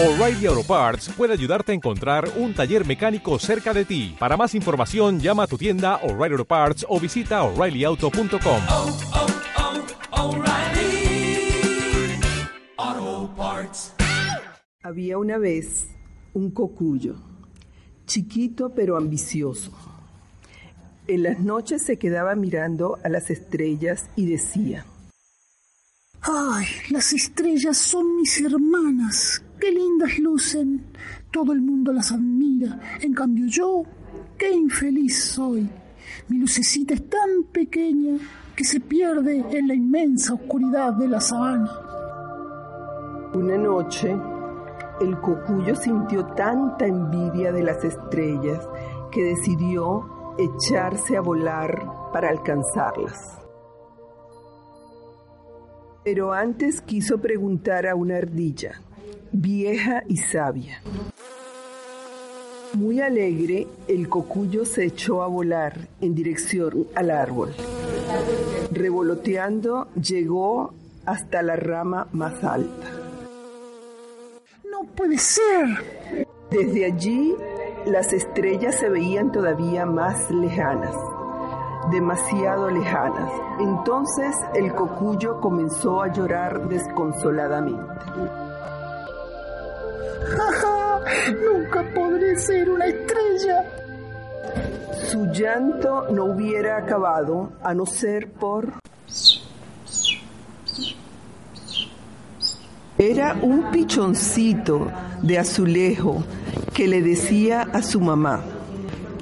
O'Reilly 0.00 0.46
Auto 0.46 0.62
Parts 0.62 1.08
puede 1.08 1.32
ayudarte 1.32 1.72
a 1.72 1.74
encontrar 1.74 2.30
un 2.36 2.54
taller 2.54 2.86
mecánico 2.86 3.36
cerca 3.40 3.74
de 3.74 3.84
ti. 3.84 4.14
Para 4.16 4.36
más 4.36 4.54
información, 4.54 5.18
llama 5.18 5.42
a 5.42 5.46
tu 5.48 5.58
tienda 5.58 5.96
O'Reilly 6.04 6.34
Auto 6.34 6.44
Parts 6.44 6.86
o 6.88 7.00
visita 7.00 7.42
oreillyauto.com. 7.42 8.62
oh, 8.70 8.96
oh, 10.12 10.28
O'Reilly 10.28 11.50
Auto 12.76 13.34
Parts. 13.36 13.92
Había 14.84 15.18
una 15.18 15.36
vez 15.36 15.88
un 16.32 16.52
cocuyo, 16.52 17.16
chiquito 18.06 18.72
pero 18.76 18.96
ambicioso. 18.96 19.72
En 21.08 21.24
las 21.24 21.40
noches 21.40 21.82
se 21.82 21.98
quedaba 21.98 22.36
mirando 22.36 23.00
a 23.02 23.08
las 23.08 23.30
estrellas 23.30 24.08
y 24.14 24.26
decía, 24.26 24.86
Ay, 26.20 26.66
las 26.90 27.12
estrellas 27.12 27.76
son 27.76 28.14
mis 28.14 28.40
hermanas. 28.40 29.42
Qué 29.60 29.70
lindas 29.72 30.18
lucen. 30.18 30.86
Todo 31.30 31.52
el 31.52 31.60
mundo 31.60 31.92
las 31.92 32.12
admira. 32.12 32.80
En 33.00 33.12
cambio 33.12 33.46
yo, 33.46 33.82
qué 34.36 34.50
infeliz 34.50 35.24
soy. 35.32 35.68
Mi 36.28 36.38
lucecita 36.38 36.94
es 36.94 37.08
tan 37.08 37.44
pequeña 37.52 38.18
que 38.54 38.64
se 38.64 38.80
pierde 38.80 39.44
en 39.50 39.68
la 39.68 39.74
inmensa 39.74 40.34
oscuridad 40.34 40.94
de 40.94 41.08
la 41.08 41.20
sabana. 41.20 41.70
Una 43.34 43.56
noche, 43.56 44.16
el 45.00 45.20
cocuyo 45.20 45.74
sintió 45.76 46.24
tanta 46.26 46.86
envidia 46.86 47.52
de 47.52 47.62
las 47.62 47.84
estrellas 47.84 48.68
que 49.12 49.22
decidió 49.22 50.34
echarse 50.38 51.16
a 51.16 51.20
volar 51.20 52.10
para 52.12 52.30
alcanzarlas. 52.30 53.38
Pero 56.04 56.32
antes 56.32 56.80
quiso 56.80 57.18
preguntar 57.18 57.86
a 57.86 57.94
una 57.94 58.16
ardilla, 58.16 58.80
vieja 59.32 60.02
y 60.08 60.16
sabia. 60.16 60.80
Muy 62.74 63.00
alegre, 63.00 63.66
el 63.88 64.08
cocuyo 64.08 64.64
se 64.64 64.84
echó 64.84 65.22
a 65.22 65.26
volar 65.26 65.88
en 66.00 66.14
dirección 66.14 66.86
al 66.94 67.10
árbol. 67.10 67.54
Revoloteando, 68.70 69.88
llegó 69.94 70.74
hasta 71.06 71.42
la 71.42 71.56
rama 71.56 72.08
más 72.12 72.44
alta. 72.44 72.86
No 74.70 74.82
puede 74.94 75.16
ser. 75.16 75.66
Desde 76.50 76.84
allí, 76.84 77.34
las 77.86 78.12
estrellas 78.12 78.74
se 78.74 78.90
veían 78.90 79.32
todavía 79.32 79.86
más 79.86 80.30
lejanas, 80.30 80.94
demasiado 81.90 82.70
lejanas. 82.70 83.32
Entonces 83.60 84.36
el 84.54 84.74
cocuyo 84.74 85.40
comenzó 85.40 86.02
a 86.02 86.12
llorar 86.12 86.68
desconsoladamente. 86.68 88.47
Jaja, 90.24 91.00
nunca 91.32 91.84
podré 91.94 92.36
ser 92.36 92.70
una 92.70 92.86
estrella. 92.86 93.64
Su 95.10 95.26
llanto 95.26 96.06
no 96.10 96.26
hubiera 96.26 96.76
acabado 96.78 97.52
a 97.62 97.74
no 97.74 97.86
ser 97.86 98.30
por... 98.30 98.72
Era 102.98 103.36
un 103.42 103.70
pichoncito 103.70 104.90
de 105.22 105.38
azulejo 105.38 106.24
que 106.74 106.88
le 106.88 107.00
decía 107.00 107.62
a 107.72 107.82
su 107.82 108.00
mamá, 108.00 108.42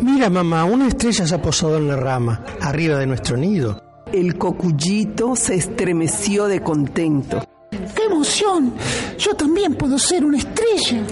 Mira, 0.00 0.28
mamá, 0.30 0.64
una 0.64 0.88
estrella 0.88 1.26
se 1.26 1.34
ha 1.34 1.40
posado 1.40 1.76
en 1.76 1.86
la 1.86 1.96
rama, 1.96 2.44
arriba 2.60 2.98
de 2.98 3.06
nuestro 3.06 3.36
nido. 3.36 3.80
el 4.12 4.36
cocuyito 4.36 5.36
se 5.36 5.54
estremeció 5.54 6.46
de 6.46 6.60
contento 6.60 7.42
¡Qué 7.94 8.04
emoción! 8.04 8.74
Yo 9.18 9.34
también 9.34 9.74
puedo 9.74 9.98
ser 9.98 10.24
una 10.24 10.38
estrella. 10.38 11.02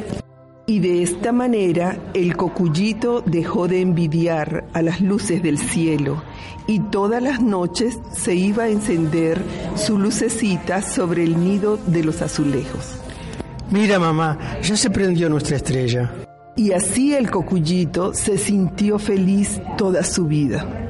y 0.67 0.79
de 0.79 1.03
esta 1.03 1.33
manera 1.33 1.99
el 2.15 2.37
cocuyito 2.37 3.23
dejó 3.23 3.67
de 3.67 3.81
envidiar 3.81 4.69
a 4.73 4.83
las 4.83 5.01
luces 5.01 5.43
del 5.43 5.59
cielo 5.59 6.23
y 6.69 6.79
todas 6.79 7.21
las 7.21 7.41
noches 7.43 7.99
se 8.13 8.37
iba 8.37 8.65
a 8.65 8.69
encender 8.69 9.43
su 9.75 9.99
lucecita 9.99 10.81
sobre 10.81 11.25
el 11.25 11.43
nido 11.43 11.77
de 11.87 12.05
los 12.05 12.23
azulejos. 12.23 12.95
Mira, 13.73 13.99
mamá, 13.99 14.39
ya 14.63 14.77
se 14.77 14.91
prendió 14.91 15.29
nuestra 15.29 15.57
estrella. 15.57 16.09
Y 16.57 16.71
así 16.71 17.15
el 17.15 17.31
cocuyito 17.31 18.15
se 18.15 18.39
sintió 18.39 19.01
feliz 19.01 19.61
toda 19.77 20.05
su 20.05 20.27
vida. 20.27 20.90